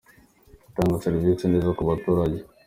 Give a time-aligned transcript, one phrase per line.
[0.65, 2.39] gutanga serivisi neza ku baturage.